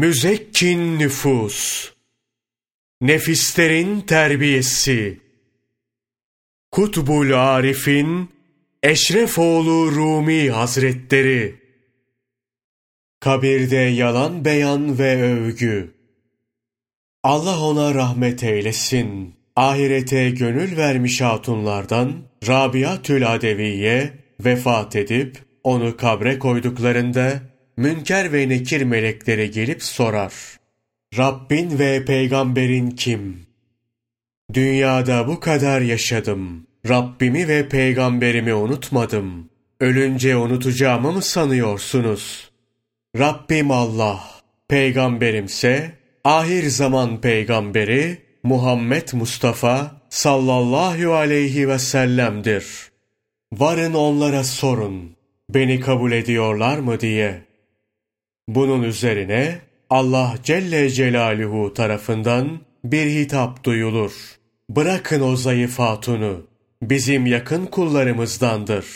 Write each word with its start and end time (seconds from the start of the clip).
Müzekkin 0.00 0.98
nüfus, 0.98 1.90
nefislerin 3.00 4.00
terbiyesi, 4.00 5.20
Kutbul 6.70 7.32
Arif'in 7.32 8.30
Eşrefoğlu 8.82 9.92
Rumi 9.92 10.50
Hazretleri, 10.50 11.54
Kabirde 13.20 13.76
yalan 13.76 14.44
beyan 14.44 14.98
ve 14.98 15.22
övgü, 15.22 15.94
Allah 17.22 17.64
ona 17.64 17.94
rahmet 17.94 18.42
eylesin. 18.42 19.34
Ahirete 19.56 20.30
gönül 20.30 20.76
vermiş 20.76 21.20
hatunlardan 21.20 22.12
Rabia 22.48 23.02
Tül 23.02 23.32
Adeviye 23.34 24.12
vefat 24.44 24.96
edip 24.96 25.38
onu 25.64 25.96
kabre 25.96 26.38
koyduklarında 26.38 27.49
Münker 27.80 28.32
ve 28.32 28.48
Nekir 28.48 28.82
melekleri 28.82 29.50
gelip 29.50 29.82
sorar. 29.82 30.32
Rabbin 31.18 31.78
ve 31.78 32.04
peygamberin 32.04 32.90
kim? 32.90 33.46
Dünyada 34.54 35.28
bu 35.28 35.40
kadar 35.40 35.80
yaşadım. 35.80 36.66
Rabbimi 36.88 37.48
ve 37.48 37.68
peygamberimi 37.68 38.54
unutmadım. 38.54 39.50
Ölünce 39.80 40.36
unutacağımı 40.36 41.12
mı 41.12 41.22
sanıyorsunuz? 41.22 42.50
Rabbim 43.18 43.70
Allah, 43.70 44.20
peygamberimse 44.68 45.92
ahir 46.24 46.68
zaman 46.68 47.20
peygamberi 47.20 48.18
Muhammed 48.42 49.08
Mustafa 49.12 50.02
sallallahu 50.10 51.14
aleyhi 51.14 51.68
ve 51.68 51.78
sellem'dir. 51.78 52.64
Varın 53.52 53.94
onlara 53.94 54.44
sorun, 54.44 55.16
beni 55.50 55.80
kabul 55.80 56.12
ediyorlar 56.12 56.78
mı 56.78 57.00
diye. 57.00 57.49
Bunun 58.48 58.82
üzerine 58.82 59.58
Allah 59.90 60.34
Celle 60.42 60.90
Celaluhu 60.90 61.74
tarafından 61.74 62.60
bir 62.84 63.06
hitap 63.06 63.64
duyulur. 63.64 64.12
Bırakın 64.70 65.20
o 65.20 65.36
zayıf 65.36 65.78
hatunu, 65.78 66.46
bizim 66.82 67.26
yakın 67.26 67.66
kullarımızdandır. 67.66 68.86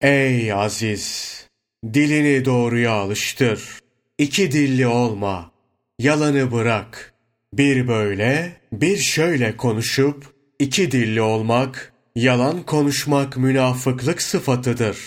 Ey 0.00 0.52
aziz! 0.52 1.38
Dilini 1.84 2.44
doğruya 2.44 2.92
alıştır. 2.92 3.78
İki 4.18 4.52
dilli 4.52 4.86
olma. 4.86 5.50
Yalanı 5.98 6.52
bırak. 6.52 7.14
Bir 7.52 7.88
böyle, 7.88 8.52
bir 8.72 8.96
şöyle 8.96 9.56
konuşup, 9.56 10.24
iki 10.58 10.90
dilli 10.90 11.20
olmak, 11.20 11.92
yalan 12.16 12.62
konuşmak 12.62 13.36
münafıklık 13.36 14.22
sıfatıdır. 14.22 14.98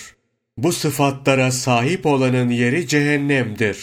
Bu 0.58 0.72
sıfatlara 0.72 1.52
sahip 1.52 2.06
olanın 2.06 2.50
yeri 2.50 2.88
cehennemdir. 2.88 3.78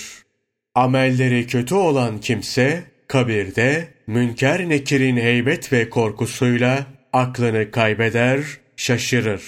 Amelleri 0.75 1.47
kötü 1.47 1.75
olan 1.75 2.21
kimse, 2.21 2.85
kabirde, 3.09 3.89
münker 4.07 4.69
nekirin 4.69 5.17
heybet 5.17 5.73
ve 5.73 5.91
korkusuyla 5.91 6.87
aklını 7.13 7.71
kaybeder, 7.71 8.41
şaşırır. 8.77 9.43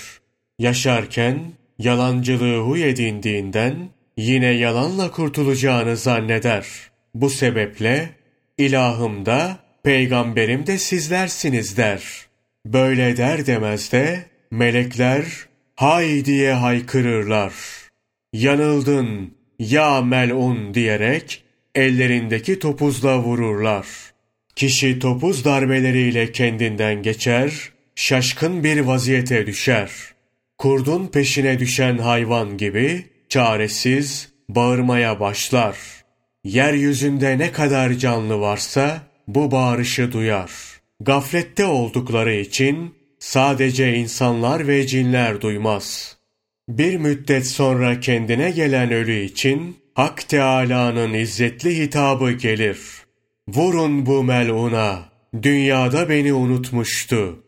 Yaşarken, 0.58 1.40
yalancılığı 1.78 2.58
huy 2.58 2.88
edindiğinden, 2.88 3.74
yine 4.16 4.46
yalanla 4.46 5.10
kurtulacağını 5.10 5.96
zanneder. 5.96 6.66
Bu 7.14 7.30
sebeple, 7.30 8.10
İlahım 8.58 9.26
da, 9.26 9.58
peygamberim 9.82 10.66
de 10.66 10.78
sizlersiniz 10.78 11.76
der. 11.76 12.02
Böyle 12.66 13.16
der 13.16 13.46
demez 13.46 13.92
de, 13.92 14.24
melekler, 14.50 15.24
hay 15.80 16.24
diye 16.24 16.52
haykırırlar. 16.52 17.52
Yanıldın, 18.32 19.34
ya 19.58 20.00
melun 20.00 20.74
diyerek, 20.74 21.42
ellerindeki 21.74 22.58
topuzla 22.58 23.18
vururlar. 23.18 23.86
Kişi 24.56 24.98
topuz 24.98 25.44
darbeleriyle 25.44 26.32
kendinden 26.32 27.02
geçer, 27.02 27.52
şaşkın 27.94 28.64
bir 28.64 28.80
vaziyete 28.80 29.46
düşer. 29.46 29.90
Kurdun 30.58 31.06
peşine 31.06 31.58
düşen 31.58 31.98
hayvan 31.98 32.56
gibi, 32.56 33.04
çaresiz, 33.28 34.28
bağırmaya 34.48 35.20
başlar.'' 35.20 36.04
Yeryüzünde 36.44 37.38
ne 37.38 37.52
kadar 37.52 37.92
canlı 37.92 38.40
varsa 38.40 39.02
bu 39.28 39.50
bağırışı 39.50 40.12
duyar. 40.12 40.50
Gaflette 41.00 41.64
oldukları 41.64 42.34
için 42.34 42.94
sadece 43.20 43.94
insanlar 43.94 44.68
ve 44.68 44.86
cinler 44.86 45.40
duymaz. 45.40 46.16
Bir 46.68 46.96
müddet 46.96 47.46
sonra 47.46 48.00
kendine 48.00 48.50
gelen 48.50 48.92
ölü 48.92 49.20
için 49.20 49.76
Hak 49.94 50.28
Teâlâ'nın 50.28 51.14
izzetli 51.14 51.78
hitabı 51.78 52.32
gelir. 52.32 52.78
Vurun 53.48 54.06
bu 54.06 54.24
meluna, 54.24 55.08
dünyada 55.42 56.08
beni 56.08 56.32
unutmuştu. 56.32 57.44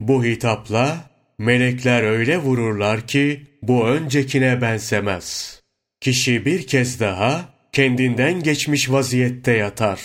Bu 0.00 0.24
hitapla 0.24 1.10
melekler 1.38 2.02
öyle 2.02 2.38
vururlar 2.38 3.06
ki 3.06 3.46
bu 3.62 3.86
öncekine 3.86 4.62
benzemez. 4.62 5.60
Kişi 6.00 6.44
bir 6.44 6.66
kez 6.66 7.00
daha 7.00 7.48
kendinden 7.72 8.42
geçmiş 8.42 8.90
vaziyette 8.90 9.52
yatar. 9.52 10.00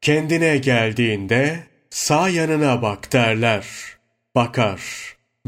Kendine 0.00 0.56
geldiğinde 0.56 1.58
sağ 1.90 2.28
yanına 2.28 2.82
bak 2.82 3.12
derler. 3.12 3.66
Bakar. 4.38 4.80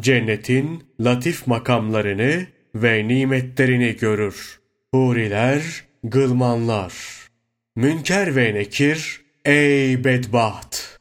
Cennetin 0.00 0.84
latif 1.00 1.46
makamlarını 1.46 2.46
ve 2.74 3.08
nimetlerini 3.08 3.96
görür. 3.96 4.60
Huriler, 4.94 5.62
gılmanlar. 6.04 6.94
Münker 7.76 8.36
ve 8.36 8.54
nekir, 8.54 9.20
ey 9.44 10.04
bedbaht! 10.04 10.98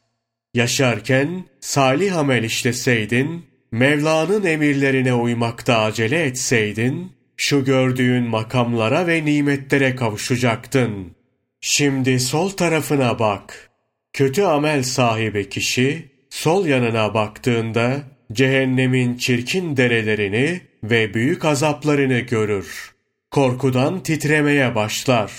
Yaşarken 0.54 1.44
salih 1.60 2.16
amel 2.16 2.44
işleseydin, 2.44 3.46
Mevla'nın 3.72 4.44
emirlerine 4.44 5.14
uymakta 5.14 5.78
acele 5.78 6.24
etseydin, 6.24 7.12
şu 7.36 7.64
gördüğün 7.64 8.24
makamlara 8.24 9.06
ve 9.06 9.24
nimetlere 9.24 9.96
kavuşacaktın. 9.96 11.16
Şimdi 11.60 12.20
sol 12.20 12.50
tarafına 12.50 13.18
bak. 13.18 13.70
Kötü 14.12 14.42
amel 14.42 14.82
sahibi 14.82 15.48
kişi, 15.48 16.09
sol 16.30 16.66
yanına 16.66 17.14
baktığında, 17.14 17.96
cehennemin 18.32 19.16
çirkin 19.16 19.76
derelerini 19.76 20.60
ve 20.84 21.14
büyük 21.14 21.44
azaplarını 21.44 22.18
görür. 22.18 22.94
Korkudan 23.30 24.02
titremeye 24.02 24.74
başlar. 24.74 25.32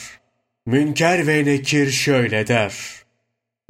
Münker 0.65 1.27
ve 1.27 1.45
Nekir 1.45 1.91
şöyle 1.91 2.47
der. 2.47 2.73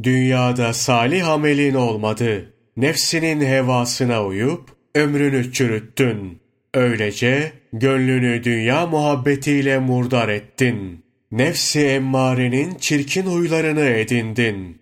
Dünyada 0.03 0.73
salih 0.73 1.27
amelin 1.27 1.73
olmadı. 1.73 2.53
Nefsinin 2.77 3.41
hevasına 3.45 4.25
uyup 4.25 4.69
ömrünü 4.95 5.53
çürüttün. 5.53 6.41
Öylece 6.73 7.51
gönlünü 7.73 8.43
dünya 8.43 8.85
muhabbetiyle 8.87 9.79
murdar 9.79 10.29
ettin. 10.29 11.05
Nefsi 11.31 11.79
emmarenin 11.79 12.75
çirkin 12.75 13.23
huylarını 13.23 13.85
edindin. 13.85 14.80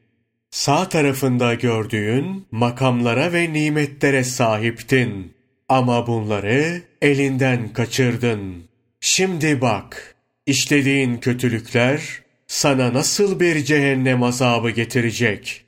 Sağ 0.59 0.89
tarafında 0.89 1.53
gördüğün 1.53 2.45
makamlara 2.51 3.33
ve 3.33 3.53
nimetlere 3.53 4.23
sahiptin. 4.23 5.33
Ama 5.69 6.07
bunları 6.07 6.81
elinden 7.01 7.73
kaçırdın. 7.73 8.63
Şimdi 9.01 9.61
bak, 9.61 10.15
işlediğin 10.45 11.17
kötülükler 11.17 12.01
sana 12.47 12.93
nasıl 12.93 13.39
bir 13.39 13.63
cehennem 13.63 14.23
azabı 14.23 14.69
getirecek? 14.69 15.65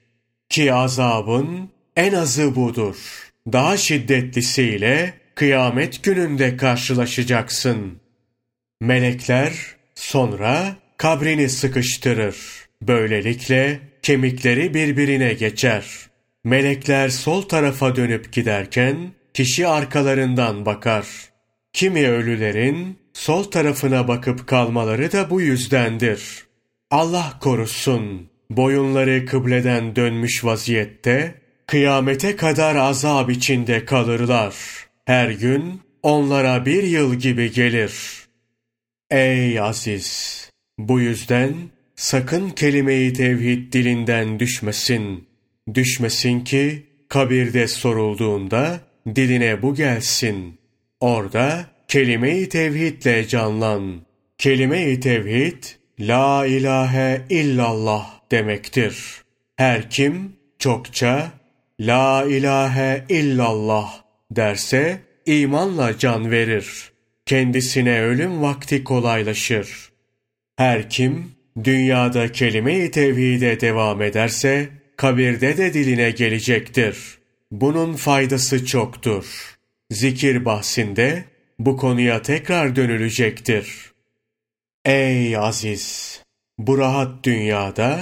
Ki 0.49 0.73
azabın 0.73 1.69
en 1.95 2.13
azı 2.13 2.55
budur. 2.55 2.95
Daha 3.51 3.77
şiddetlisiyle 3.77 5.13
kıyamet 5.35 6.03
gününde 6.03 6.57
karşılaşacaksın. 6.57 7.99
Melekler 8.81 9.53
sonra 9.95 10.75
kabrini 10.97 11.49
sıkıştırır. 11.49 12.37
Böylelikle 12.81 13.90
kemikleri 14.03 14.73
birbirine 14.73 15.33
geçer. 15.33 15.85
Melekler 16.43 17.09
sol 17.09 17.41
tarafa 17.41 17.95
dönüp 17.95 18.33
giderken 18.33 18.97
kişi 19.33 19.67
arkalarından 19.67 20.65
bakar. 20.65 21.05
Kimi 21.73 22.07
ölülerin 22.07 22.97
sol 23.13 23.43
tarafına 23.43 24.07
bakıp 24.07 24.47
kalmaları 24.47 25.11
da 25.11 25.29
bu 25.29 25.41
yüzdendir. 25.41 26.45
Allah 26.91 27.39
korusun, 27.41 28.29
boyunları 28.49 29.25
kıbleden 29.25 29.95
dönmüş 29.95 30.45
vaziyette, 30.45 31.35
kıyamete 31.67 32.35
kadar 32.35 32.75
azap 32.75 33.29
içinde 33.29 33.85
kalırlar.'' 33.85 34.91
Her 35.05 35.29
gün 35.29 35.81
onlara 36.03 36.65
bir 36.65 36.83
yıl 36.83 37.15
gibi 37.15 37.51
gelir. 37.51 37.93
Ey 39.09 39.59
aziz! 39.59 40.49
Bu 40.77 40.99
yüzden 40.99 41.53
sakın 42.01 42.49
kelimeyi 42.49 43.13
tevhid 43.13 43.73
dilinden 43.73 44.39
düşmesin. 44.39 45.27
Düşmesin 45.73 46.39
ki 46.39 46.83
kabirde 47.09 47.67
sorulduğunda 47.67 48.79
diline 49.15 49.61
bu 49.61 49.75
gelsin. 49.75 50.59
Orada 50.99 51.65
kelime-i 51.87 52.49
tevhidle 52.49 53.27
canlan. 53.27 54.01
Kelime-i 54.37 54.99
tevhid, 54.99 55.63
La 55.99 56.45
ilahe 56.45 57.21
illallah 57.29 58.21
demektir. 58.31 59.21
Her 59.55 59.89
kim 59.89 60.35
çokça 60.59 61.31
La 61.79 62.25
ilahe 62.25 63.05
illallah 63.09 64.01
derse 64.31 64.99
imanla 65.25 65.97
can 65.97 66.31
verir. 66.31 66.91
Kendisine 67.25 68.01
ölüm 68.01 68.41
vakti 68.41 68.83
kolaylaşır. 68.83 69.91
Her 70.55 70.89
kim 70.89 71.40
dünyada 71.63 72.31
kelime-i 72.31 72.91
tevhide 72.91 73.59
devam 73.59 74.01
ederse 74.01 74.69
kabirde 74.97 75.57
de 75.57 75.73
diline 75.73 76.11
gelecektir. 76.11 76.97
Bunun 77.51 77.93
faydası 77.93 78.65
çoktur. 78.65 79.55
Zikir 79.91 80.45
bahsinde 80.45 81.23
bu 81.59 81.77
konuya 81.77 82.21
tekrar 82.21 82.75
dönülecektir. 82.75 83.91
Ey 84.85 85.37
aziz! 85.37 86.21
Bu 86.57 86.77
rahat 86.77 87.23
dünyada 87.23 87.99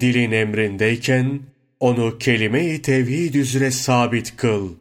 dilin 0.00 0.32
emrindeyken 0.32 1.40
onu 1.80 2.18
kelime-i 2.18 2.82
tevhid 2.82 3.34
üzere 3.34 3.70
sabit 3.70 4.36
kıl. 4.36 4.74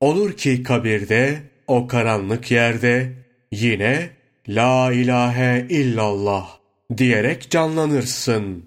Olur 0.00 0.32
ki 0.32 0.62
kabirde, 0.62 1.40
o 1.66 1.86
karanlık 1.86 2.50
yerde 2.50 3.12
yine 3.52 4.10
La 4.48 4.92
ilahe 4.92 5.66
illallah 5.68 6.59
diyerek 6.98 7.50
canlanırsın. 7.50 8.64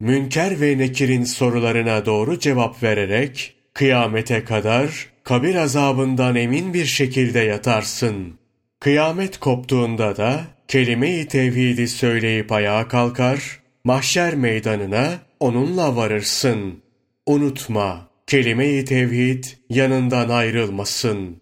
Münker 0.00 0.60
ve 0.60 0.78
Nekir'in 0.78 1.24
sorularına 1.24 2.06
doğru 2.06 2.38
cevap 2.38 2.82
vererek 2.82 3.54
kıyamete 3.74 4.44
kadar 4.44 5.08
kabir 5.24 5.54
azabından 5.54 6.36
emin 6.36 6.74
bir 6.74 6.84
şekilde 6.84 7.40
yatarsın. 7.40 8.38
Kıyamet 8.80 9.38
koptuğunda 9.38 10.16
da 10.16 10.44
kelime-i 10.68 11.28
tevhidi 11.28 11.88
söyleyip 11.88 12.52
ayağa 12.52 12.88
kalkar, 12.88 13.60
mahşer 13.84 14.34
meydanına 14.34 15.18
onunla 15.40 15.96
varırsın. 15.96 16.82
Unutma, 17.26 18.08
kelime-i 18.26 18.84
tevhid 18.84 19.44
yanından 19.70 20.28
ayrılmasın. 20.28 21.40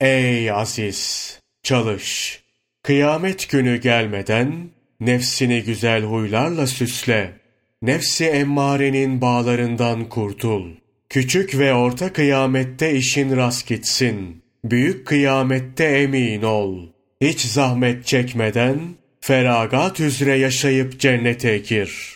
Ey 0.00 0.50
aziz! 0.50 1.40
Çalış! 1.62 2.40
Kıyamet 2.82 3.48
günü 3.50 3.76
gelmeden 3.76 4.70
nefsini 5.00 5.62
güzel 5.62 6.02
huylarla 6.02 6.66
süsle. 6.66 7.32
Nefsi 7.82 8.24
emmarenin 8.24 9.20
bağlarından 9.20 10.08
kurtul. 10.08 10.70
Küçük 11.08 11.58
ve 11.58 11.74
orta 11.74 12.12
kıyamette 12.12 12.94
işin 12.94 13.36
rast 13.36 13.66
gitsin. 13.66 14.42
Büyük 14.64 15.06
kıyamette 15.06 15.84
emin 15.84 16.42
ol. 16.42 16.88
Hiç 17.20 17.40
zahmet 17.40 18.06
çekmeden 18.06 18.80
feragat 19.20 20.00
üzere 20.00 20.38
yaşayıp 20.38 21.00
cennete 21.00 21.58
gir.'' 21.58 22.15